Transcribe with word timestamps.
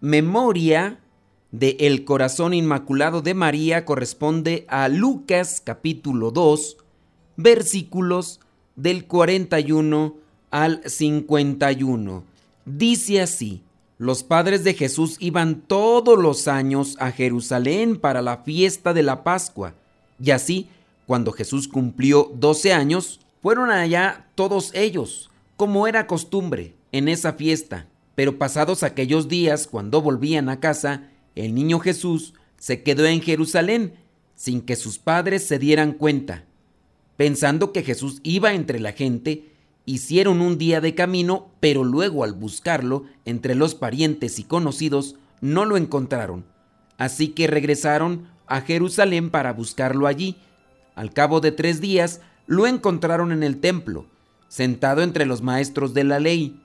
memoria 0.00 1.00
de 1.50 1.76
El 1.80 2.04
corazón 2.04 2.54
inmaculado 2.54 3.22
de 3.22 3.34
María 3.34 3.84
corresponde 3.84 4.64
a 4.68 4.88
Lucas 4.88 5.60
capítulo 5.64 6.30
2 6.30 6.76
versículos 7.36 8.40
del 8.76 9.06
41 9.06 10.16
al 10.50 10.82
51. 10.84 12.24
Dice 12.64 13.20
así, 13.20 13.62
los 13.96 14.22
padres 14.22 14.62
de 14.62 14.74
Jesús 14.74 15.16
iban 15.20 15.62
todos 15.62 16.18
los 16.18 16.48
años 16.48 16.96
a 17.00 17.10
Jerusalén 17.10 17.96
para 17.96 18.22
la 18.22 18.38
fiesta 18.38 18.92
de 18.92 19.02
la 19.02 19.24
Pascua, 19.24 19.74
y 20.20 20.30
así, 20.32 20.68
cuando 21.06 21.32
Jesús 21.32 21.68
cumplió 21.68 22.30
12 22.34 22.72
años, 22.72 23.20
fueron 23.40 23.70
allá 23.70 24.26
todos 24.34 24.72
ellos, 24.74 25.30
como 25.56 25.86
era 25.86 26.06
costumbre, 26.06 26.74
en 26.92 27.08
esa 27.08 27.32
fiesta. 27.32 27.86
Pero 28.18 28.36
pasados 28.36 28.82
aquellos 28.82 29.28
días, 29.28 29.68
cuando 29.68 30.02
volvían 30.02 30.48
a 30.48 30.58
casa, 30.58 31.04
el 31.36 31.54
niño 31.54 31.78
Jesús 31.78 32.34
se 32.56 32.82
quedó 32.82 33.06
en 33.06 33.22
Jerusalén 33.22 33.94
sin 34.34 34.60
que 34.60 34.74
sus 34.74 34.98
padres 34.98 35.46
se 35.46 35.60
dieran 35.60 35.92
cuenta. 35.92 36.42
Pensando 37.16 37.72
que 37.72 37.84
Jesús 37.84 38.18
iba 38.24 38.54
entre 38.54 38.80
la 38.80 38.90
gente, 38.90 39.52
hicieron 39.84 40.40
un 40.40 40.58
día 40.58 40.80
de 40.80 40.96
camino, 40.96 41.52
pero 41.60 41.84
luego 41.84 42.24
al 42.24 42.32
buscarlo 42.32 43.04
entre 43.24 43.54
los 43.54 43.76
parientes 43.76 44.40
y 44.40 44.42
conocidos, 44.42 45.14
no 45.40 45.64
lo 45.64 45.76
encontraron. 45.76 46.44
Así 46.96 47.28
que 47.28 47.46
regresaron 47.46 48.26
a 48.48 48.62
Jerusalén 48.62 49.30
para 49.30 49.52
buscarlo 49.52 50.08
allí. 50.08 50.38
Al 50.96 51.12
cabo 51.12 51.40
de 51.40 51.52
tres 51.52 51.80
días, 51.80 52.20
lo 52.48 52.66
encontraron 52.66 53.30
en 53.30 53.44
el 53.44 53.60
templo, 53.60 54.06
sentado 54.48 55.02
entre 55.02 55.24
los 55.24 55.40
maestros 55.40 55.94
de 55.94 56.02
la 56.02 56.18
ley, 56.18 56.60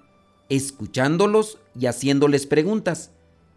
escuchándolos 0.49 1.59
y 1.80 1.86
haciéndoles 1.88 2.45
preguntas. 2.45 3.11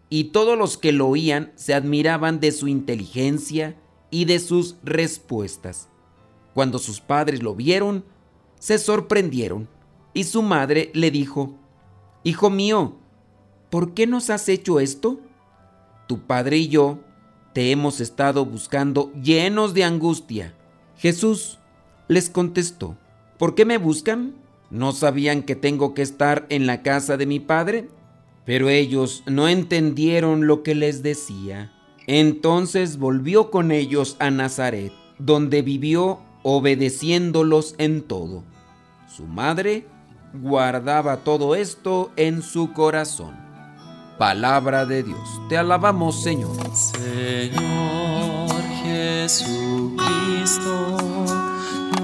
Y 0.09 0.25
todos 0.25 0.57
los 0.57 0.77
que 0.77 0.91
lo 0.91 1.07
oían 1.07 1.51
se 1.55 1.73
admiraban 1.73 2.39
de 2.39 2.51
su 2.51 2.67
inteligencia 2.67 3.75
y 4.09 4.25
de 4.25 4.39
sus 4.39 4.75
respuestas. 4.83 5.89
Cuando 6.53 6.79
sus 6.79 7.01
padres 7.01 7.43
lo 7.43 7.55
vieron, 7.55 8.03
se 8.59 8.79
sorprendieron, 8.79 9.67
y 10.13 10.23
su 10.23 10.41
madre 10.41 10.89
le 10.93 11.11
dijo, 11.11 11.53
Hijo 12.23 12.49
mío, 12.49 12.95
¿por 13.69 13.93
qué 13.93 14.07
nos 14.07 14.29
has 14.29 14.49
hecho 14.49 14.79
esto? 14.79 15.19
Tu 16.07 16.21
padre 16.21 16.57
y 16.57 16.67
yo 16.67 16.99
te 17.53 17.71
hemos 17.71 17.99
estado 18.01 18.45
buscando 18.45 19.11
llenos 19.13 19.73
de 19.73 19.83
angustia. 19.83 20.55
Jesús 20.97 21.59
les 22.07 22.29
contestó, 22.29 22.97
¿por 23.37 23.55
qué 23.55 23.65
me 23.65 23.77
buscan? 23.77 24.35
¿No 24.69 24.91
sabían 24.91 25.43
que 25.43 25.55
tengo 25.55 25.93
que 25.93 26.01
estar 26.01 26.45
en 26.49 26.67
la 26.67 26.81
casa 26.81 27.15
de 27.17 27.25
mi 27.25 27.39
padre? 27.39 27.89
Pero 28.45 28.69
ellos 28.69 29.23
no 29.25 29.47
entendieron 29.47 30.47
lo 30.47 30.63
que 30.63 30.75
les 30.75 31.03
decía. 31.03 31.71
Entonces 32.05 32.97
volvió 32.97 33.49
con 33.51 33.71
ellos 33.71 34.15
a 34.19 34.29
Nazaret, 34.29 34.91
donde 35.19 35.61
vivió 35.61 36.19
obedeciéndolos 36.43 37.75
en 37.77 38.01
todo. 38.01 38.43
Su 39.13 39.25
madre 39.25 39.85
guardaba 40.33 41.17
todo 41.17 41.55
esto 41.55 42.11
en 42.15 42.41
su 42.41 42.73
corazón. 42.73 43.35
Palabra 44.17 44.85
de 44.85 45.03
Dios. 45.03 45.41
Te 45.49 45.57
alabamos, 45.57 46.23
Señor. 46.23 46.55
Señor 46.73 48.49
Jesucristo 48.83 49.97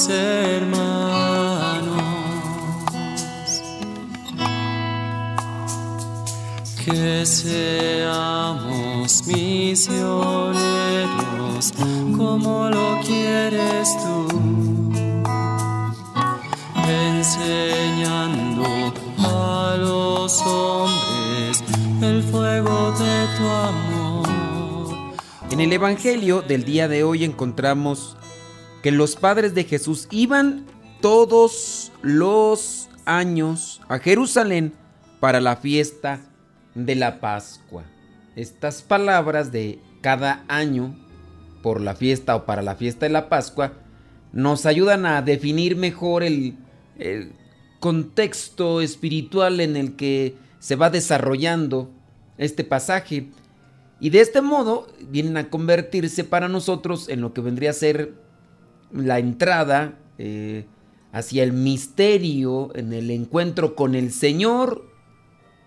los 0.00 0.08
hermanos. 0.08 2.02
Que 6.84 7.26
seamos 7.26 8.46
misioneros 9.26 10.54
como 12.16 12.70
lo 12.70 13.00
quieres 13.04 13.88
tú, 13.98 14.26
enseñando 16.88 18.64
a 19.18 19.76
los 19.78 20.40
hombres 20.42 21.62
el 22.00 22.22
fuego 22.22 22.92
de 22.92 23.26
tu 23.36 23.44
amor. 23.46 24.28
En 25.50 25.60
el 25.60 25.72
Evangelio 25.72 26.40
del 26.42 26.64
día 26.64 26.88
de 26.88 27.04
hoy 27.04 27.24
encontramos 27.24 28.16
que 28.82 28.90
los 28.90 29.16
padres 29.16 29.54
de 29.54 29.64
Jesús 29.64 30.08
iban 30.10 30.66
todos 31.00 31.92
los 32.02 32.88
años 33.04 33.80
a 33.88 33.98
Jerusalén 33.98 34.72
para 35.18 35.40
la 35.40 35.56
fiesta 35.56 36.20
de 36.74 36.94
la 36.94 37.20
Pascua. 37.20 37.84
Estas 38.36 38.82
palabras 38.82 39.52
de 39.52 39.80
cada 40.00 40.44
año 40.48 40.96
por 41.62 41.80
la 41.80 41.94
fiesta 41.94 42.36
o 42.36 42.46
para 42.46 42.62
la 42.62 42.76
fiesta 42.76 43.06
de 43.06 43.12
la 43.12 43.28
Pascua 43.28 43.72
nos 44.32 44.64
ayudan 44.64 45.06
a 45.06 45.20
definir 45.22 45.76
mejor 45.76 46.22
el, 46.22 46.56
el 46.98 47.32
contexto 47.80 48.80
espiritual 48.80 49.60
en 49.60 49.76
el 49.76 49.96
que 49.96 50.36
se 50.58 50.76
va 50.76 50.90
desarrollando 50.90 51.90
este 52.38 52.64
pasaje. 52.64 53.28
Y 53.98 54.10
de 54.10 54.20
este 54.20 54.40
modo 54.40 54.86
vienen 55.08 55.36
a 55.36 55.50
convertirse 55.50 56.24
para 56.24 56.48
nosotros 56.48 57.08
en 57.08 57.20
lo 57.20 57.34
que 57.34 57.42
vendría 57.42 57.70
a 57.70 57.74
ser 57.74 58.14
la 58.92 59.18
entrada 59.18 59.98
eh, 60.18 60.66
hacia 61.12 61.42
el 61.42 61.52
misterio, 61.52 62.70
en 62.74 62.92
el 62.92 63.10
encuentro 63.10 63.74
con 63.74 63.94
el 63.94 64.12
Señor 64.12 64.88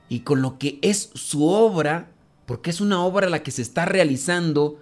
y 0.10 0.22
con 0.22 0.42
lo 0.42 0.58
que 0.58 0.80
es 0.82 1.10
su 1.14 1.46
obra, 1.46 2.12
porque 2.46 2.70
es 2.70 2.82
una 2.82 3.04
obra 3.04 3.30
la 3.30 3.44
que 3.44 3.52
se 3.52 3.62
está 3.62 3.86
realizando 3.86 4.80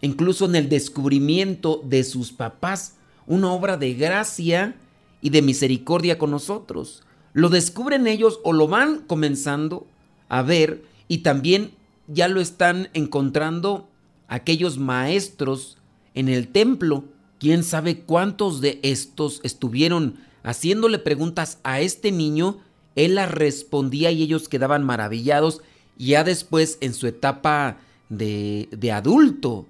incluso 0.00 0.44
en 0.44 0.56
el 0.56 0.68
descubrimiento 0.68 1.82
de 1.84 2.04
sus 2.04 2.32
papás, 2.32 2.96
una 3.26 3.52
obra 3.52 3.76
de 3.76 3.94
gracia 3.94 4.76
y 5.20 5.30
de 5.30 5.42
misericordia 5.42 6.18
con 6.18 6.30
nosotros. 6.30 7.02
Lo 7.32 7.48
descubren 7.48 8.06
ellos 8.06 8.40
o 8.44 8.52
lo 8.52 8.68
van 8.68 9.00
comenzando 9.00 9.86
a 10.28 10.42
ver 10.42 10.84
y 11.08 11.18
también 11.18 11.72
ya 12.06 12.28
lo 12.28 12.40
están 12.40 12.88
encontrando 12.94 13.88
aquellos 14.28 14.78
maestros 14.78 15.78
en 16.14 16.28
el 16.28 16.48
templo 16.48 17.04
¿Quién 17.38 17.64
sabe 17.64 18.00
cuántos 18.00 18.60
de 18.60 18.80
estos 18.82 19.40
estuvieron 19.42 20.16
haciéndole 20.42 20.98
preguntas 20.98 21.58
a 21.64 21.80
este 21.80 22.10
niño? 22.10 22.58
Él 22.94 23.16
las 23.16 23.30
respondía 23.30 24.10
y 24.10 24.22
ellos 24.22 24.48
quedaban 24.48 24.84
maravillados. 24.84 25.60
Ya 25.98 26.24
después, 26.24 26.78
en 26.80 26.94
su 26.94 27.06
etapa 27.06 27.76
de, 28.08 28.68
de 28.70 28.92
adulto, 28.92 29.66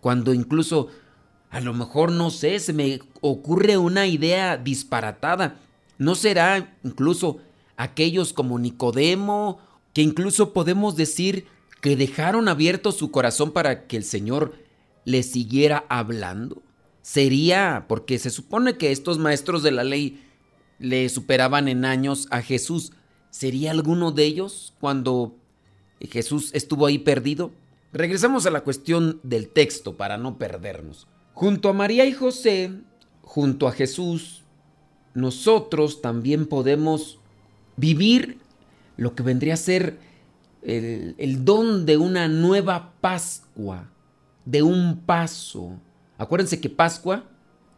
cuando 0.00 0.34
incluso, 0.34 0.88
a 1.50 1.60
lo 1.60 1.74
mejor, 1.74 2.12
no 2.12 2.30
sé, 2.30 2.60
se 2.60 2.72
me 2.72 3.00
ocurre 3.20 3.76
una 3.76 4.06
idea 4.06 4.56
disparatada. 4.56 5.56
¿No 5.98 6.14
será 6.14 6.76
incluso 6.84 7.38
aquellos 7.76 8.32
como 8.32 8.58
Nicodemo, 8.60 9.58
que 9.92 10.02
incluso 10.02 10.52
podemos 10.52 10.94
decir 10.94 11.46
que 11.80 11.96
dejaron 11.96 12.48
abierto 12.48 12.92
su 12.92 13.10
corazón 13.10 13.50
para 13.50 13.88
que 13.88 13.96
el 13.96 14.04
Señor 14.04 14.54
le 15.04 15.24
siguiera 15.24 15.84
hablando? 15.88 16.62
Sería, 17.02 17.86
porque 17.88 18.18
se 18.18 18.30
supone 18.30 18.76
que 18.76 18.92
estos 18.92 19.18
maestros 19.18 19.62
de 19.62 19.70
la 19.70 19.84
ley 19.84 20.22
le 20.78 21.08
superaban 21.08 21.68
en 21.68 21.84
años 21.84 22.26
a 22.30 22.42
Jesús, 22.42 22.92
¿sería 23.30 23.70
alguno 23.70 24.12
de 24.12 24.24
ellos 24.24 24.74
cuando 24.80 25.36
Jesús 26.00 26.50
estuvo 26.54 26.86
ahí 26.86 26.98
perdido? 26.98 27.52
Regresamos 27.92 28.46
a 28.46 28.50
la 28.50 28.62
cuestión 28.62 29.20
del 29.22 29.48
texto 29.48 29.96
para 29.96 30.16
no 30.16 30.38
perdernos. 30.38 31.06
Junto 31.34 31.68
a 31.68 31.72
María 31.72 32.06
y 32.06 32.12
José, 32.12 32.72
junto 33.22 33.66
a 33.66 33.72
Jesús, 33.72 34.42
nosotros 35.14 36.00
también 36.00 36.46
podemos 36.46 37.18
vivir 37.76 38.38
lo 38.96 39.14
que 39.14 39.22
vendría 39.22 39.54
a 39.54 39.56
ser 39.56 39.98
el, 40.62 41.14
el, 41.18 41.44
don 41.44 41.86
de 41.86 41.96
una 41.96 42.28
nueva 42.28 42.92
Pascua, 43.00 43.88
de 44.44 44.62
un 44.62 45.00
paso. 45.00 45.78
Acuérdense 46.20 46.60
que 46.60 46.68
Pascua 46.68 47.24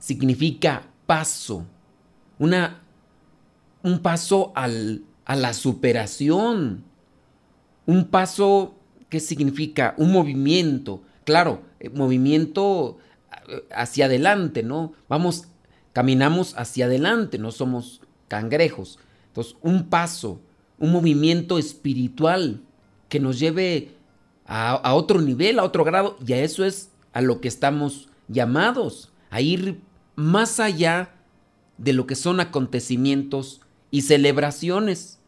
significa 0.00 0.88
paso, 1.06 1.64
una, 2.40 2.82
un 3.84 4.00
paso 4.00 4.50
al, 4.56 5.04
a 5.24 5.36
la 5.36 5.52
superación, 5.52 6.82
un 7.86 8.04
paso 8.06 8.74
que 9.08 9.20
significa 9.20 9.94
un 9.96 10.10
movimiento, 10.10 11.02
claro, 11.22 11.62
eh, 11.78 11.88
movimiento 11.90 12.98
eh, 13.46 13.62
hacia 13.76 14.06
adelante, 14.06 14.64
¿no? 14.64 14.92
Vamos, 15.08 15.44
caminamos 15.92 16.54
hacia 16.58 16.86
adelante, 16.86 17.38
no 17.38 17.52
somos 17.52 18.00
cangrejos. 18.26 18.98
Entonces, 19.28 19.54
un 19.62 19.84
paso, 19.84 20.40
un 20.80 20.90
movimiento 20.90 21.58
espiritual 21.58 22.60
que 23.08 23.20
nos 23.20 23.38
lleve 23.38 23.92
a, 24.46 24.72
a, 24.72 24.94
otro 24.94 25.20
nivel, 25.20 25.60
a 25.60 25.62
otro 25.62 25.84
grado, 25.84 26.18
y 26.26 26.32
a 26.32 26.42
eso 26.42 26.64
es 26.64 26.90
a 27.12 27.20
lo 27.20 27.40
que 27.40 27.46
estamos 27.46 28.08
llamados, 28.32 29.12
a 29.30 29.40
ir 29.40 29.80
más 30.16 30.60
allá 30.60 31.14
de 31.78 31.92
lo 31.92 32.06
que 32.06 32.14
son 32.14 32.40
acontecimientos 32.40 33.60
y 33.90 34.02
celebraciones. 34.02 35.18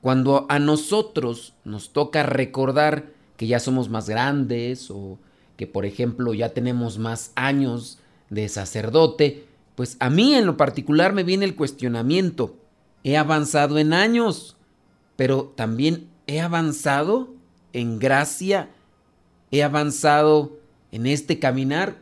Cuando 0.00 0.46
a 0.48 0.58
nosotros 0.58 1.54
nos 1.64 1.92
toca 1.92 2.22
recordar 2.22 3.12
que 3.36 3.46
ya 3.46 3.60
somos 3.60 3.88
más 3.88 4.08
grandes 4.08 4.90
o 4.90 5.18
que 5.56 5.66
por 5.66 5.84
ejemplo 5.84 6.34
ya 6.34 6.50
tenemos 6.50 6.98
más 6.98 7.32
años 7.34 7.98
de 8.30 8.48
sacerdote, 8.48 9.46
pues 9.74 9.96
a 10.00 10.10
mí 10.10 10.34
en 10.34 10.46
lo 10.46 10.56
particular 10.56 11.12
me 11.12 11.22
viene 11.22 11.44
el 11.44 11.56
cuestionamiento. 11.56 12.56
He 13.04 13.16
avanzado 13.16 13.78
en 13.78 13.92
años, 13.92 14.56
pero 15.16 15.52
también 15.56 16.08
he 16.26 16.40
avanzado 16.40 17.34
en 17.72 17.98
gracia, 17.98 18.70
he 19.50 19.62
avanzado 19.62 20.58
en 20.90 21.06
este 21.06 21.38
caminar. 21.38 22.01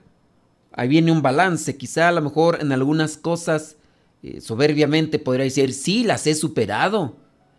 Ahí 0.72 0.88
viene 0.88 1.12
un 1.12 1.22
balance, 1.22 1.76
quizá 1.76 2.08
a 2.08 2.12
lo 2.12 2.20
mejor 2.20 2.58
en 2.60 2.72
algunas 2.72 3.16
cosas 3.16 3.76
eh, 4.22 4.40
soberbiamente 4.40 5.18
podría 5.18 5.44
decir, 5.44 5.72
sí, 5.72 6.04
las 6.04 6.26
he 6.26 6.34
superado. 6.34 7.16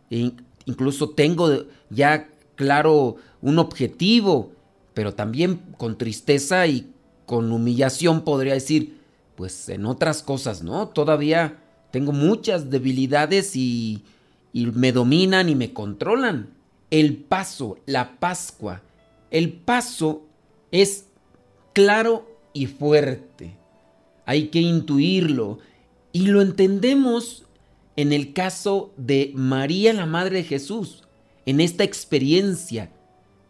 E 0.09 0.31
incluso 0.65 1.09
tengo 1.09 1.65
ya 1.89 2.29
claro 2.55 3.17
un 3.41 3.59
objetivo, 3.59 4.51
pero 4.93 5.13
también 5.13 5.61
con 5.77 5.97
tristeza 5.97 6.67
y 6.67 6.91
con 7.25 7.51
humillación 7.51 8.21
podría 8.21 8.53
decir, 8.53 8.99
pues 9.35 9.69
en 9.69 9.85
otras 9.85 10.21
cosas, 10.21 10.63
¿no? 10.63 10.89
Todavía 10.89 11.59
tengo 11.91 12.11
muchas 12.11 12.69
debilidades 12.69 13.55
y, 13.55 14.03
y 14.53 14.67
me 14.67 14.91
dominan 14.91 15.49
y 15.49 15.55
me 15.55 15.73
controlan. 15.73 16.49
El 16.91 17.17
paso, 17.17 17.77
la 17.85 18.19
Pascua, 18.19 18.81
el 19.31 19.53
paso 19.53 20.23
es 20.71 21.05
claro 21.73 22.30
y 22.53 22.67
fuerte. 22.67 23.55
Hay 24.25 24.47
que 24.47 24.59
intuirlo, 24.59 25.59
y 26.13 26.27
lo 26.27 26.41
entendemos 26.41 27.45
en 27.95 28.13
el 28.13 28.33
caso 28.33 28.93
de 28.97 29.31
María, 29.35 29.93
la 29.93 30.05
Madre 30.05 30.37
de 30.37 30.43
Jesús, 30.43 31.03
en 31.45 31.59
esta 31.59 31.83
experiencia, 31.83 32.91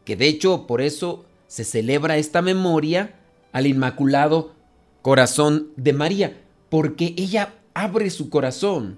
que 0.06 0.16
de 0.16 0.28
hecho 0.28 0.68
por 0.68 0.82
eso 0.82 1.26
se 1.48 1.64
celebra 1.64 2.18
esta 2.18 2.42
memoria 2.42 3.20
al 3.52 3.68
Inmaculado 3.68 4.56
Corazón 5.02 5.70
de 5.76 5.94
María, 5.94 6.42
porque 6.70 7.14
ella 7.18 7.56
abre 7.74 8.10
su 8.10 8.30
corazón, 8.30 8.98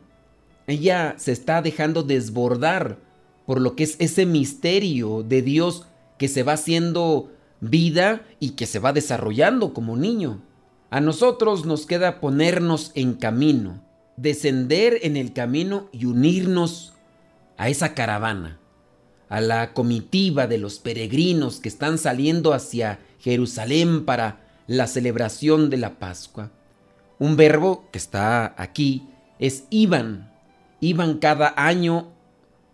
ella 0.68 1.16
se 1.18 1.32
está 1.32 1.62
dejando 1.62 2.04
desbordar 2.04 3.00
por 3.46 3.60
lo 3.60 3.76
que 3.76 3.84
es 3.84 3.96
ese 4.00 4.26
misterio 4.26 5.24
de 5.24 5.42
Dios 5.42 5.86
que 6.18 6.28
se 6.28 6.44
va 6.44 6.54
haciendo 6.54 7.32
vida 7.70 8.24
y 8.40 8.52
que 8.52 8.66
se 8.66 8.80
va 8.80 8.94
desarrollando 8.94 9.74
como 9.74 9.96
niño. 9.96 10.42
A 10.90 11.02
nosotros 11.02 11.66
nos 11.66 11.86
queda 11.86 12.20
ponernos 12.20 12.92
en 12.94 13.14
camino, 13.14 13.82
descender 14.18 15.00
en 15.02 15.18
el 15.18 15.34
camino 15.34 15.90
y 15.92 16.06
unirnos 16.06 16.94
a 17.58 17.70
esa 17.70 17.94
caravana, 17.96 18.60
a 19.30 19.42
la 19.42 19.74
comitiva 19.74 20.46
de 20.46 20.58
los 20.58 20.80
peregrinos 20.80 21.60
que 21.60 21.70
están 21.70 21.98
saliendo 21.98 22.54
hacia 22.54 23.00
Jerusalén 23.20 24.06
para 24.06 24.42
la 24.68 24.88
celebración 24.88 25.70
de 25.70 25.78
la 25.78 25.98
Pascua. 25.98 26.52
Un 27.20 27.38
verbo 27.38 27.86
que 27.92 27.98
está 27.98 28.54
aquí 28.58 29.08
es 29.40 29.66
iban. 29.70 30.32
Iban 30.82 31.20
cada 31.20 31.54
año 31.56 32.12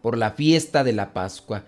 por 0.02 0.18
la 0.18 0.32
fiesta 0.32 0.84
de 0.84 0.94
la 0.94 1.14
Pascua. 1.14 1.64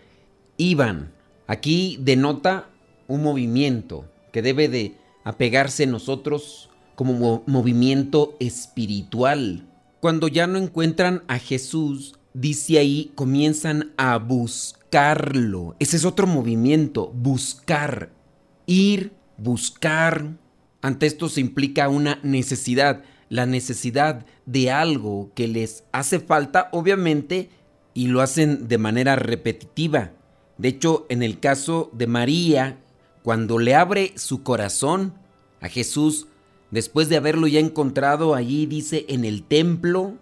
Iban. 0.58 1.12
Aquí 1.48 1.98
denota 2.02 2.70
un 3.12 3.24
movimiento 3.24 4.06
que 4.32 4.42
debe 4.42 4.70
de 4.70 4.96
apegarse 5.24 5.86
nosotros 5.86 6.70
como 6.96 7.44
movimiento 7.46 8.36
espiritual. 8.40 9.68
Cuando 10.00 10.28
ya 10.28 10.48
no 10.48 10.58
encuentran 10.58 11.24
a 11.28 11.38
Jesús, 11.38 12.16
dice 12.34 12.80
ahí, 12.80 13.12
comienzan 13.16 13.92
a 13.98 14.18
buscarlo. 14.18 15.76
Ese 15.80 15.98
es 15.98 16.06
otro 16.06 16.26
movimiento, 16.26 17.12
buscar, 17.14 18.12
ir, 18.66 19.12
buscar. 19.38 20.38
Ante 20.82 21.06
esto 21.06 21.28
se 21.30 21.42
implica 21.42 21.90
una 21.90 22.20
necesidad, 22.24 23.04
la 23.30 23.46
necesidad 23.46 24.26
de 24.46 24.72
algo 24.72 25.32
que 25.36 25.48
les 25.48 25.84
hace 25.92 26.20
falta, 26.20 26.70
obviamente, 26.72 27.50
y 27.94 28.08
lo 28.08 28.22
hacen 28.22 28.68
de 28.68 28.78
manera 28.78 29.16
repetitiva. 29.18 30.12
De 30.58 30.70
hecho, 30.70 31.06
en 31.10 31.24
el 31.24 31.40
caso 31.40 31.90
de 31.94 32.08
María, 32.08 32.78
cuando 33.24 33.60
le 33.60 33.76
abre 33.76 34.14
su 34.16 34.44
corazón 34.44 35.14
a 35.60 35.70
Jesús, 35.70 36.28
después 36.72 37.10
de 37.10 37.18
haberlo 37.18 37.48
ya 37.48 37.60
encontrado 37.60 38.36
allí, 38.36 38.66
dice, 38.66 39.06
en 39.10 39.26
el 39.26 39.44
templo, 39.44 40.16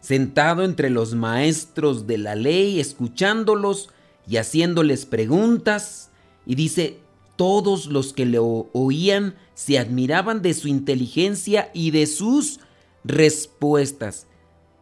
sentado 0.00 0.64
entre 0.64 0.90
los 0.90 1.14
maestros 1.14 2.06
de 2.06 2.18
la 2.18 2.34
ley, 2.34 2.80
escuchándolos 2.80 3.88
y 4.26 4.36
haciéndoles 4.36 5.06
preguntas, 5.06 6.10
y 6.44 6.56
dice, 6.56 6.98
todos 7.36 7.86
los 7.86 8.12
que 8.12 8.26
le 8.26 8.38
oían 8.38 9.34
se 9.54 9.78
admiraban 9.78 10.42
de 10.42 10.54
su 10.54 10.68
inteligencia 10.68 11.70
y 11.72 11.90
de 11.90 12.06
sus 12.06 12.60
respuestas. 13.04 14.26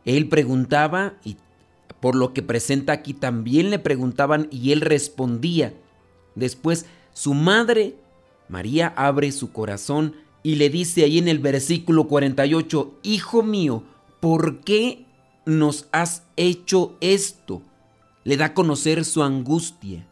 Él 0.04 0.28
preguntaba 0.28 1.14
y 1.24 1.36
por 2.00 2.14
lo 2.14 2.32
que 2.32 2.42
presenta 2.42 2.92
aquí 2.92 3.14
también 3.14 3.70
le 3.70 3.78
preguntaban 3.78 4.48
y 4.50 4.72
él 4.72 4.80
respondía. 4.80 5.74
Después 6.34 6.86
su 7.12 7.34
madre, 7.34 7.96
María, 8.48 8.92
abre 8.96 9.32
su 9.32 9.52
corazón 9.52 10.16
y 10.42 10.56
le 10.56 10.70
dice 10.70 11.04
ahí 11.04 11.18
en 11.18 11.28
el 11.28 11.38
versículo 11.38 12.08
48, 12.08 12.98
Hijo 13.02 13.42
mío, 13.42 13.82
¿por 14.20 14.60
qué 14.60 15.06
nos 15.44 15.88
has 15.92 16.24
hecho 16.36 16.96
esto? 17.00 17.62
Le 18.24 18.36
da 18.36 18.46
a 18.46 18.54
conocer 18.54 19.04
su 19.04 19.22
angustia, 19.22 20.06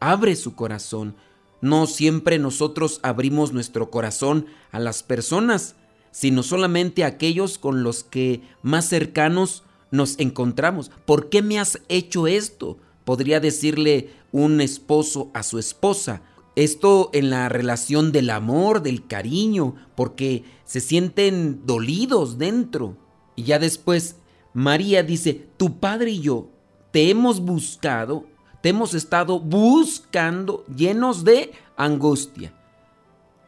abre 0.00 0.36
su 0.36 0.54
corazón. 0.54 1.14
No 1.60 1.86
siempre 1.86 2.38
nosotros 2.38 2.98
abrimos 3.02 3.52
nuestro 3.52 3.90
corazón 3.90 4.46
a 4.72 4.80
las 4.80 5.02
personas, 5.02 5.76
sino 6.10 6.42
solamente 6.42 7.04
a 7.04 7.08
aquellos 7.08 7.58
con 7.58 7.82
los 7.82 8.02
que 8.02 8.42
más 8.62 8.88
cercanos 8.88 9.62
nos 9.90 10.18
encontramos. 10.18 10.90
¿Por 11.06 11.28
qué 11.28 11.42
me 11.42 11.60
has 11.60 11.80
hecho 11.88 12.26
esto? 12.26 12.78
Podría 13.04 13.38
decirle 13.40 14.10
un 14.32 14.60
esposo 14.60 15.30
a 15.34 15.42
su 15.42 15.58
esposa, 15.58 16.22
esto 16.56 17.10
en 17.12 17.30
la 17.30 17.48
relación 17.48 18.12
del 18.12 18.30
amor, 18.30 18.82
del 18.82 19.06
cariño, 19.06 19.74
porque 19.94 20.44
se 20.64 20.80
sienten 20.80 21.66
dolidos 21.66 22.38
dentro. 22.38 22.96
Y 23.36 23.44
ya 23.44 23.58
después 23.58 24.16
María 24.52 25.02
dice, 25.02 25.48
tu 25.56 25.78
padre 25.78 26.12
y 26.12 26.20
yo 26.20 26.48
te 26.90 27.10
hemos 27.10 27.40
buscado, 27.40 28.26
te 28.60 28.68
hemos 28.68 28.94
estado 28.94 29.40
buscando 29.40 30.64
llenos 30.66 31.24
de 31.24 31.52
angustia. 31.76 32.52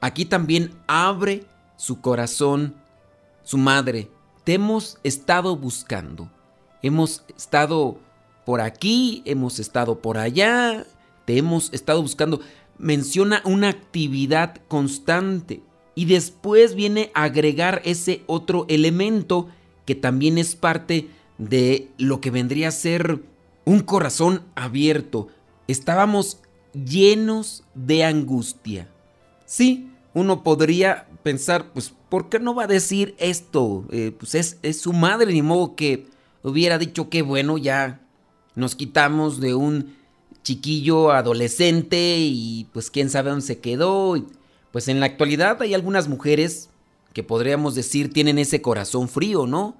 Aquí 0.01 0.25
también 0.25 0.75
abre 0.87 1.45
su 1.77 2.01
corazón 2.01 2.75
su 3.45 3.59
madre. 3.59 4.11
Te 4.43 4.55
hemos 4.55 4.99
estado 5.05 5.57
buscando. 5.57 6.29
Hemos 6.83 7.25
estado 7.37 7.99
por 8.45 8.61
aquí, 8.61 9.23
hemos 9.25 9.59
estado 9.59 10.01
por 10.01 10.19
allá, 10.19 10.85
te 11.25 11.39
hemos 11.39 11.73
estado 11.73 12.03
buscando 12.03 12.41
menciona 12.79 13.43
una 13.45 13.69
actividad 13.69 14.57
constante 14.69 15.63
y 15.95 16.07
después 16.07 16.75
viene 16.75 17.11
a 17.15 17.25
agregar 17.25 17.81
ese 17.85 18.23
otro 18.27 18.67
elemento 18.69 19.49
que 19.85 19.95
también 19.95 20.39
es 20.39 20.57
parte 20.57 21.09
de 21.39 21.89
lo 21.99 22.21
que 22.21 22.31
vendría 22.31 22.69
a 22.69 22.73
ser 22.73 23.21
un 23.65 23.81
corazón 23.81 24.43
abierto. 24.55 25.29
estábamos 25.67 26.39
llenos 26.73 27.63
de 27.75 28.05
angustia. 28.05 28.89
Sí, 29.47 29.89
uno 30.13 30.43
podría 30.43 31.07
pensar, 31.23 31.73
pues, 31.73 31.95
¿por 32.09 32.29
qué 32.29 32.39
no 32.39 32.55
va 32.55 32.65
a 32.65 32.69
decir 32.69 33.15
esto? 33.19 33.85
Eh, 33.91 34.13
pues 34.19 34.35
es, 34.35 34.59
es 34.63 34.81
su 34.81 34.93
madre, 34.93 35.33
ni 35.33 35.43
modo 35.43 35.77
que 35.77 36.07
hubiera 36.43 36.79
dicho 36.79 37.09
que 37.09 37.23
bueno, 37.23 37.59
ya 37.59 38.01
nos 38.55 38.75
quitamos 38.75 39.41
de 39.41 39.55
un 39.55 39.97
chiquillo 40.45 41.11
adolescente 41.11 42.19
y 42.21 42.69
pues 42.73 42.91
quién 42.91 43.11
sabe 43.11 43.31
dónde 43.31 43.47
se 43.47 43.59
quedó. 43.59 44.15
Pues 44.71 44.89
en 44.89 45.01
la 45.01 45.07
actualidad 45.07 45.61
hay 45.63 45.75
algunas 45.75 46.09
mujeres 46.09 46.71
que 47.13 47.23
podríamos 47.23 47.75
decir 47.75 48.13
tienen 48.13 48.39
ese 48.39 48.63
corazón 48.63 49.09
frío, 49.09 49.47
¿no? 49.47 49.77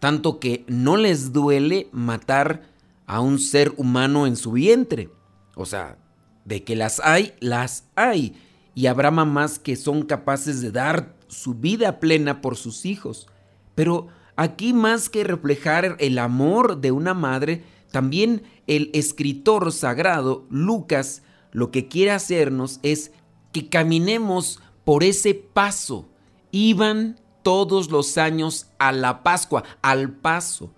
Tanto 0.00 0.40
que 0.40 0.64
no 0.66 0.96
les 0.96 1.32
duele 1.32 1.88
matar 1.92 2.62
a 3.06 3.20
un 3.20 3.38
ser 3.38 3.72
humano 3.76 4.26
en 4.26 4.36
su 4.36 4.52
vientre. 4.52 5.10
O 5.56 5.66
sea, 5.66 5.98
de 6.44 6.64
que 6.64 6.74
las 6.76 7.00
hay, 7.00 7.34
las 7.40 7.84
hay. 7.94 8.34
Y 8.74 8.86
habrá 8.86 9.10
mamás 9.10 9.58
que 9.58 9.76
son 9.76 10.02
capaces 10.02 10.60
de 10.60 10.70
dar 10.70 11.14
su 11.28 11.54
vida 11.54 12.00
plena 12.00 12.40
por 12.40 12.56
sus 12.56 12.86
hijos. 12.86 13.26
Pero 13.74 14.08
aquí 14.36 14.72
más 14.72 15.08
que 15.08 15.22
reflejar 15.22 15.96
el 15.98 16.18
amor 16.18 16.80
de 16.80 16.92
una 16.92 17.14
madre, 17.14 17.62
también 17.90 18.42
el 18.66 18.90
escritor 18.94 19.72
sagrado, 19.72 20.46
Lucas, 20.50 21.22
lo 21.52 21.70
que 21.70 21.88
quiere 21.88 22.12
hacernos 22.12 22.78
es 22.82 23.12
que 23.52 23.68
caminemos 23.68 24.60
por 24.84 25.02
ese 25.02 25.34
paso. 25.34 26.08
Iban 26.52 27.18
todos 27.42 27.90
los 27.90 28.18
años 28.18 28.68
a 28.78 28.92
la 28.92 29.22
Pascua, 29.22 29.64
al 29.82 30.12
paso. 30.12 30.72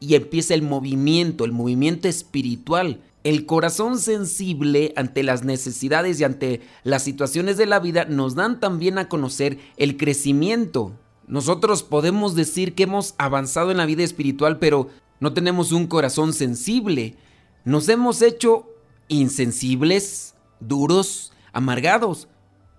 Y 0.00 0.14
empieza 0.14 0.54
el 0.54 0.62
movimiento, 0.62 1.44
el 1.44 1.52
movimiento 1.52 2.08
espiritual. 2.08 3.00
El 3.24 3.46
corazón 3.46 3.98
sensible 3.98 4.92
ante 4.96 5.22
las 5.22 5.42
necesidades 5.42 6.20
y 6.20 6.24
ante 6.24 6.60
las 6.84 7.02
situaciones 7.02 7.56
de 7.56 7.66
la 7.66 7.80
vida 7.80 8.04
nos 8.04 8.34
dan 8.34 8.60
también 8.60 8.96
a 8.98 9.08
conocer 9.08 9.58
el 9.76 9.96
crecimiento. 9.96 10.92
Nosotros 11.26 11.82
podemos 11.82 12.34
decir 12.34 12.74
que 12.74 12.84
hemos 12.84 13.14
avanzado 13.18 13.70
en 13.70 13.76
la 13.76 13.86
vida 13.86 14.02
espiritual, 14.02 14.58
pero 14.58 14.88
no 15.20 15.32
tenemos 15.32 15.72
un 15.72 15.86
corazón 15.86 16.32
sensible. 16.32 17.16
Nos 17.64 17.88
hemos 17.88 18.22
hecho 18.22 18.68
insensibles, 19.08 20.34
duros, 20.60 21.32
amargados. 21.52 22.28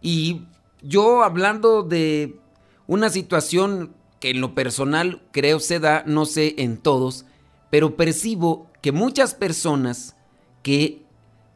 Y 0.02 0.44
yo 0.82 1.24
hablando 1.24 1.84
de 1.84 2.40
una 2.88 3.10
situación 3.10 3.94
que 4.20 4.32
en 4.32 4.42
lo 4.42 4.54
personal 4.56 5.22
creo 5.32 5.60
se 5.60 5.80
da, 5.80 6.04
no 6.06 6.26
sé 6.26 6.56
en 6.58 6.78
todos, 6.78 7.26
pero 7.70 7.96
percibo 7.96 8.68
que 8.82 8.92
muchas 8.92 9.34
personas 9.34 10.16
que 10.64 11.04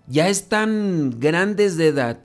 ya 0.08 0.28
están 0.28 1.20
grandes 1.20 1.78
de 1.78 1.88
edad, 1.88 2.20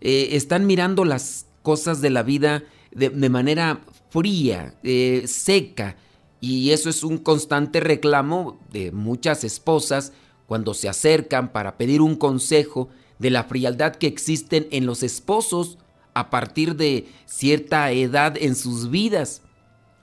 eh, 0.00 0.30
están 0.32 0.66
mirando 0.66 1.04
las 1.04 1.46
cosas 1.62 2.00
de 2.00 2.10
la 2.10 2.22
vida 2.22 2.64
de, 2.92 3.28
manera 3.28 3.80
fría, 4.10 4.74
eh, 4.84 5.24
seca, 5.26 5.96
y 6.44 6.72
eso 6.72 6.90
es 6.90 7.02
un 7.02 7.16
constante 7.16 7.80
reclamo 7.80 8.60
de 8.70 8.92
muchas 8.92 9.44
esposas 9.44 10.12
cuando 10.46 10.74
se 10.74 10.90
acercan 10.90 11.50
para 11.50 11.78
pedir 11.78 12.02
un 12.02 12.16
consejo 12.16 12.90
de 13.18 13.30
la 13.30 13.44
frialdad 13.44 13.96
que 13.96 14.08
existen 14.08 14.68
en 14.70 14.84
los 14.84 15.02
esposos 15.02 15.78
a 16.12 16.28
partir 16.28 16.76
de 16.76 17.08
cierta 17.24 17.90
edad 17.92 18.36
en 18.38 18.56
sus 18.56 18.90
vidas. 18.90 19.40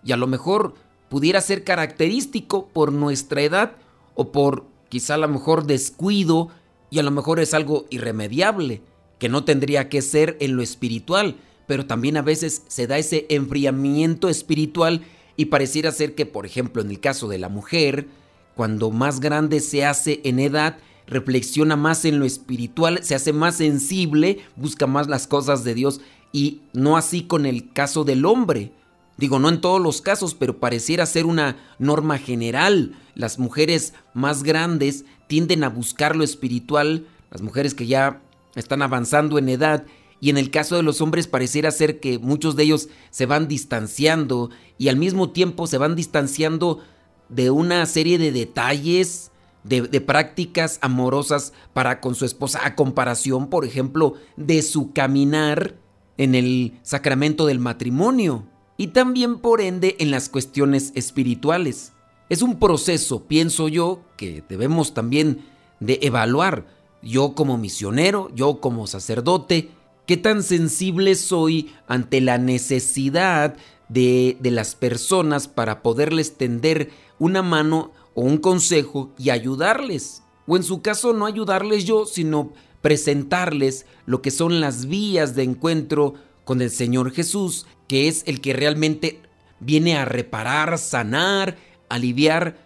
Y 0.04 0.14
a 0.14 0.18
lo 0.18 0.26
mejor 0.26 0.74
pudiera 1.10 1.42
ser 1.42 1.64
característico 1.64 2.70
por 2.70 2.92
nuestra 2.92 3.44
edad 3.44 3.74
o 4.16 4.32
por 4.32 4.66
quizá 4.90 5.14
a 5.14 5.18
lo 5.18 5.28
mejor 5.28 5.68
descuido 5.68 6.48
y 6.90 6.98
a 6.98 7.04
lo 7.04 7.12
mejor 7.12 7.40
es 7.40 7.54
algo 7.54 7.86
irremediable, 7.92 8.82
que 9.20 9.30
no 9.30 9.44
tendría 9.44 9.90
que 9.90 10.02
ser 10.02 10.38
en 10.40 10.56
lo 10.56 10.64
espiritual, 10.64 11.36
pero 11.68 11.86
también 11.86 12.18
a 12.18 12.24
veces 12.24 12.64
se 12.68 12.88
da 12.88 12.98
ese 12.98 13.28
enfriamiento 13.30 14.28
espiritual 14.28 15.04
y 15.42 15.46
pareciera 15.46 15.92
ser 15.92 16.14
que, 16.14 16.28
por 16.28 16.46
ejemplo, 16.46 16.84
en 16.84 16.92
el 16.92 17.00
caso 17.00 17.28
de 17.28 17.40
la 17.40 17.50
mujer, 17.50 18.06
cuando 18.54 18.92
más 18.92 19.20
grande 19.20 19.60
se 19.60 19.84
hace 19.84 20.22
en 20.24 20.40
edad, 20.40 20.78
reflexiona 21.08 21.76
más 21.76 22.06
en 22.06 22.20
lo 22.20 22.26
espiritual, 22.26 23.00
se 23.02 23.16
hace 23.16 23.34
más 23.34 23.56
sensible, 23.56 24.38
busca 24.56 24.86
más 24.86 25.08
las 25.08 25.26
cosas 25.26 25.64
de 25.64 25.74
Dios 25.74 26.00
y 26.32 26.62
no 26.74 26.96
así 26.96 27.24
con 27.24 27.48
el 27.48 27.74
caso 27.74 28.04
del 28.04 28.28
hombre. 28.28 28.72
Digo, 29.18 29.40
no 29.40 29.50
en 29.50 29.62
todos 29.62 29.82
los 29.82 30.04
casos, 30.04 30.36
pero 30.36 30.60
pareciera 30.60 31.08
ser 31.08 31.26
una 31.26 31.58
norma 31.80 32.20
general. 32.20 32.96
Las 33.16 33.40
mujeres 33.40 33.96
más 34.14 34.44
grandes 34.44 35.06
tienden 35.26 35.64
a 35.64 35.70
buscar 35.70 36.16
lo 36.16 36.24
espiritual, 36.24 37.08
las 37.32 37.42
mujeres 37.42 37.74
que 37.74 37.88
ya 37.88 38.22
están 38.54 38.84
avanzando 38.84 39.40
en 39.40 39.50
edad, 39.50 39.86
y 40.22 40.30
en 40.30 40.38
el 40.38 40.52
caso 40.52 40.76
de 40.76 40.84
los 40.84 41.02
hombres 41.02 41.28
pareciera 41.28 41.72
ser 41.72 42.00
que 42.00 42.20
muchos 42.20 42.56
de 42.56 42.64
ellos 42.64 42.88
se 43.10 43.26
van 43.26 43.48
distanciando 43.48 44.52
y 44.78 44.88
al 44.88 44.96
mismo 44.96 45.32
tiempo 45.32 45.66
se 45.68 45.80
van 45.80 45.96
distanciando 45.96 46.80
de 47.28 47.50
una 47.50 47.86
serie 47.88 48.20
de 48.20 48.32
detalles, 48.32 49.32
de, 49.64 49.82
de, 49.82 50.00
prácticas 50.00 50.78
amorosas 50.82 51.54
para 51.74 52.00
con 52.02 52.14
su 52.16 52.26
esposa, 52.26 52.62
a 52.64 52.76
comparación, 52.76 53.50
por 53.50 53.66
ejemplo, 53.66 54.14
de 54.38 54.62
su 54.62 54.94
caminar 54.94 55.76
en 56.18 56.36
el 56.36 56.80
sacramento 56.84 57.48
del 57.48 57.60
matrimonio 57.60 58.46
y 58.78 58.88
también 58.88 59.40
por 59.40 59.60
ende 59.60 59.96
en 60.00 60.12
las 60.12 60.30
cuestiones 60.30 60.92
espirituales. 60.96 61.94
Es 62.30 62.44
un 62.44 62.60
proceso, 62.60 63.28
pienso 63.28 63.68
yo, 63.68 64.02
que 64.18 64.44
debemos 64.48 64.94
también 64.94 65.46
de 65.80 66.00
evaluar. 66.04 66.68
Yo 67.02 67.34
como 67.34 67.58
misionero, 67.58 68.30
yo 68.36 68.62
como 68.62 68.86
sacerdote, 68.88 69.72
qué 70.06 70.18
tan 70.18 70.44
sensible 70.44 71.16
soy 71.16 71.74
ante 71.88 72.22
la 72.22 72.38
necesidad 72.38 73.56
de, 73.90 74.38
de 74.40 74.52
las 74.52 74.76
personas 74.76 75.48
para 75.48 75.82
poderles 75.82 76.38
tender 76.38 76.90
una 77.20 77.42
mano 77.42 77.92
o 78.14 78.22
un 78.22 78.38
consejo 78.38 79.12
y 79.18 79.30
ayudarles. 79.30 80.24
O 80.48 80.58
en 80.58 80.64
su 80.64 80.82
caso 80.82 81.14
no 81.14 81.26
ayudarles 81.26 81.86
yo, 81.86 82.06
sino 82.06 82.52
presentarles 82.82 83.86
lo 84.06 84.22
que 84.22 84.32
son 84.32 84.60
las 84.60 84.86
vías 84.88 85.36
de 85.36 85.44
encuentro 85.44 86.16
con 86.44 86.62
el 86.62 86.72
Señor 86.72 87.12
Jesús 87.12 87.66
que 87.92 88.08
es 88.08 88.24
el 88.26 88.40
que 88.40 88.54
realmente 88.54 89.20
viene 89.60 89.98
a 89.98 90.06
reparar, 90.06 90.78
sanar, 90.78 91.58
aliviar 91.90 92.66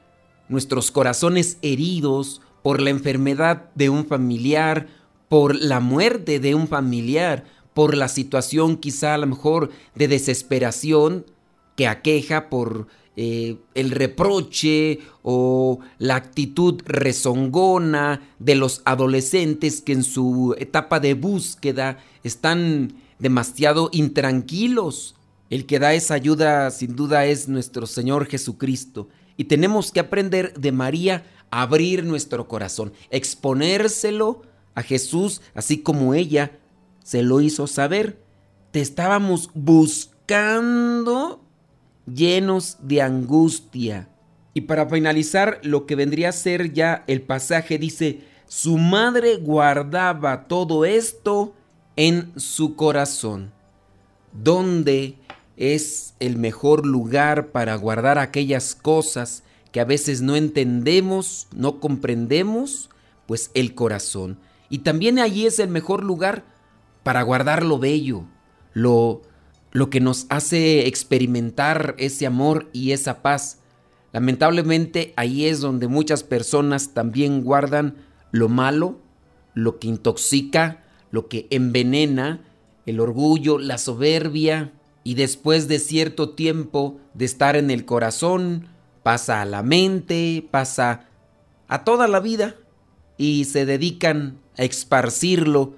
nuestros 0.50 0.92
corazones 0.92 1.58
heridos 1.64 2.44
por 2.62 2.80
la 2.80 2.92
enfermedad 2.92 3.72
de 3.74 3.90
un 3.90 4.06
familiar, 4.06 4.86
por 5.30 5.56
la 5.56 5.80
muerte 5.80 6.40
de 6.40 6.56
un 6.56 6.68
familiar, 6.68 7.46
por 7.74 7.96
la 7.96 8.08
situación 8.08 8.78
quizá 8.78 9.14
a 9.14 9.18
lo 9.18 9.28
mejor 9.28 9.72
de 9.96 10.08
desesperación 10.08 11.26
que 11.76 11.88
aqueja 11.88 12.50
por 12.50 12.88
eh, 13.18 13.58
el 13.74 13.92
reproche 13.92 15.00
o 15.24 15.80
la 16.00 16.16
actitud 16.16 16.82
rezongona 16.86 18.22
de 18.40 18.56
los 18.56 18.82
adolescentes 18.86 19.82
que 19.82 19.94
en 19.94 20.04
su 20.04 20.56
etapa 20.58 21.00
de 21.00 21.14
búsqueda 21.14 21.98
están 22.24 22.94
demasiado 23.20 23.90
intranquilos 23.94 25.16
el 25.50 25.66
que 25.66 25.80
da 25.80 25.94
esa 25.94 26.16
ayuda 26.16 26.72
sin 26.72 26.96
duda 26.96 27.26
es 27.26 27.48
nuestro 27.48 27.86
Señor 27.86 28.28
Jesucristo. 28.28 29.10
Y 29.38 29.46
tenemos 29.46 29.92
que 29.92 30.00
aprender 30.00 30.54
de 30.54 30.72
María 30.72 31.24
a 31.52 31.62
abrir 31.62 32.04
nuestro 32.04 32.48
corazón, 32.48 32.94
exponérselo 33.10 34.42
a 34.76 34.84
Jesús, 34.84 35.42
así 35.54 35.80
como 35.80 36.14
ella 36.14 36.52
se 37.04 37.24
lo 37.24 37.42
hizo 37.42 37.66
saber. 37.68 38.20
Te 38.72 38.82
estábamos 38.82 39.50
buscando 39.54 41.42
llenos 42.06 42.78
de 42.82 43.02
angustia. 43.02 44.10
Y 44.54 44.62
para 44.62 44.88
finalizar, 44.88 45.60
lo 45.64 45.86
que 45.86 45.96
vendría 45.96 46.30
a 46.30 46.34
ser 46.34 46.74
ya 46.74 47.04
el 47.08 47.22
pasaje 47.22 47.78
dice, 47.78 48.22
su 48.48 48.78
madre 48.78 49.38
guardaba 49.38 50.48
todo 50.48 50.86
esto 50.86 51.54
en 51.96 52.32
su 52.40 52.76
corazón. 52.76 53.52
¿Dónde 54.32 55.18
es 55.58 56.14
el 56.20 56.38
mejor 56.38 56.86
lugar 56.86 57.48
para 57.48 57.76
guardar 57.76 58.18
aquellas 58.18 58.76
cosas 58.76 59.44
que 59.72 59.80
a 59.80 59.86
veces 59.86 60.22
no 60.22 60.36
entendemos, 60.36 61.48
no 61.54 61.80
comprendemos, 61.80 62.90
pues 63.26 63.52
el 63.54 63.76
corazón. 63.76 64.38
Y 64.70 64.80
también 64.80 65.20
allí 65.20 65.46
es 65.46 65.60
el 65.60 65.70
mejor 65.70 66.04
lugar 66.04 66.46
para 67.04 67.22
guardar 67.22 67.64
lo 67.64 67.78
bello, 67.78 68.26
lo, 68.74 69.22
lo 69.72 69.90
que 69.90 70.00
nos 70.00 70.26
hace 70.30 70.88
experimentar 70.88 71.96
ese 71.98 72.26
amor 72.26 72.70
y 72.74 72.92
esa 72.92 73.22
paz. 73.22 73.60
Lamentablemente 74.12 75.14
ahí 75.18 75.46
es 75.46 75.60
donde 75.60 75.88
muchas 75.88 76.24
personas 76.24 76.94
también 76.94 77.44
guardan 77.44 77.96
lo 78.32 78.50
malo, 78.50 79.00
lo 79.54 79.80
que 79.80 79.88
intoxica, 79.88 80.84
lo 81.12 81.28
que 81.28 81.48
envenena, 81.50 82.42
el 82.86 83.00
orgullo, 83.00 83.58
la 83.58 83.78
soberbia, 83.78 84.72
y 85.04 85.14
después 85.14 85.68
de 85.68 85.78
cierto 85.78 86.32
tiempo 86.32 86.98
de 87.14 87.26
estar 87.26 87.56
en 87.56 87.70
el 87.70 87.86
corazón, 87.86 88.68
pasa 89.04 89.42
a 89.42 89.46
la 89.46 89.62
mente, 89.62 90.48
pasa 90.50 91.06
a 91.68 91.84
toda 91.84 92.08
la 92.08 92.20
vida 92.20 92.56
y 93.16 93.46
se 93.46 93.68
dedican 93.68 94.40
a 94.58 94.64
esparcirlo 94.64 95.76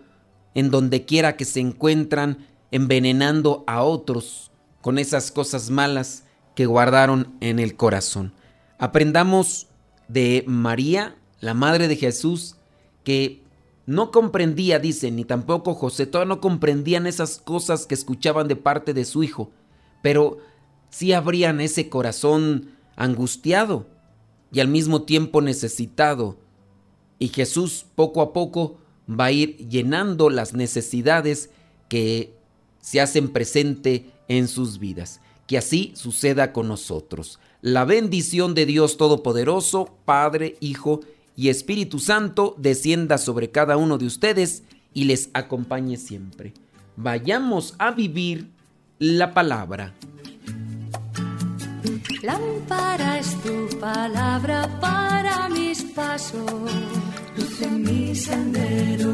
en 0.54 0.72
donde 0.72 1.06
quiera 1.06 1.38
que 1.38 1.46
se 1.46 1.60
encuentran, 1.60 2.48
envenenando 2.72 3.64
a 3.68 3.84
otros 3.84 4.52
con 4.82 4.98
esas 4.98 5.32
cosas 5.32 5.70
malas 5.70 6.24
que 6.56 6.66
guardaron 6.66 7.36
en 7.40 7.60
el 7.60 7.76
corazón. 7.76 8.34
Aprendamos 8.80 9.68
de 10.08 10.44
María, 10.48 11.16
la 11.40 11.54
madre 11.54 11.88
de 11.88 11.96
Jesús, 11.96 12.56
que 13.04 13.44
no 13.86 14.12
comprendía, 14.12 14.80
dice, 14.80 15.12
ni 15.12 15.24
tampoco 15.24 15.74
José, 15.74 16.06
todavía 16.06 16.36
no 16.36 16.42
comprendían 16.42 17.08
esas 17.08 17.38
cosas 17.38 17.86
que 17.86 17.96
escuchaban 17.96 18.48
de 18.48 18.56
parte 18.56 18.94
de 18.94 19.06
su 19.06 19.24
hijo, 19.24 19.52
pero 20.02 20.40
sí 20.90 21.14
abrían 21.14 21.62
ese 21.62 21.90
corazón 21.90 22.72
angustiado 22.96 23.88
y 24.52 24.60
al 24.60 24.68
mismo 24.68 25.04
tiempo 25.04 25.42
necesitado. 25.42 26.38
Y 27.20 27.30
Jesús 27.30 27.86
poco 27.96 28.22
a 28.22 28.34
poco 28.34 28.78
va 29.10 29.26
a 29.26 29.32
ir 29.32 29.58
llenando 29.70 30.30
las 30.30 30.54
necesidades 30.54 31.50
que 31.90 32.34
se 32.82 33.02
hacen 33.02 33.30
presente 33.30 34.12
en 34.28 34.48
sus 34.48 34.80
vidas. 34.80 35.20
Que 35.48 35.58
así 35.58 35.94
suceda 35.96 36.52
con 36.52 36.68
nosotros. 36.68 37.40
La 37.62 37.86
bendición 37.86 38.54
de 38.54 38.66
Dios 38.66 38.98
Todopoderoso, 38.98 39.96
Padre, 40.06 40.58
Hijo 40.60 41.00
y 41.36 41.50
Espíritu 41.50 42.00
Santo, 42.00 42.56
descienda 42.58 43.18
sobre 43.18 43.50
cada 43.50 43.78
uno 43.78 43.98
de 43.98 44.06
ustedes 44.06 44.64
y 44.94 45.06
les 45.06 45.30
acompañe 45.34 45.98
siempre. 45.98 46.54
Vayamos 46.96 47.76
a 47.78 47.92
vivir 47.92 48.50
la 49.00 49.34
palabra. 49.34 49.94
Lámpara 52.24 53.20
es 53.20 53.36
tu 53.42 53.70
palabra 53.80 54.68
para 54.82 55.48
mis 55.50 55.84
pasos, 55.84 56.52
luz 57.58 57.68
en 57.68 57.82
mi 57.84 58.16
sendero. 58.16 59.14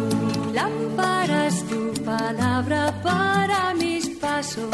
Lámpara 0.54 1.48
es 1.48 1.64
tu 1.68 1.94
palabra 2.04 3.02
para 3.02 3.74
mis 3.76 4.10
pasos, 4.20 4.68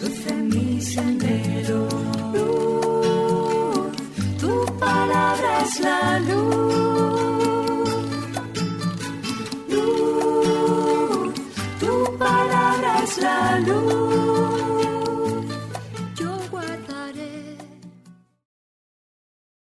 luz 0.00 0.26
en 0.26 0.48
mi 0.48 0.80
sendero. 0.80 1.88
Luz, 2.32 3.96
tu 4.40 4.78
palabra 4.78 5.62
es 5.64 5.80
la 5.80 6.20
luz. 6.20 6.64
Luz, 9.68 11.34
tu 11.80 12.18
palabra 12.18 13.02
es 13.02 13.18
la 13.18 13.60
luz 13.60 14.03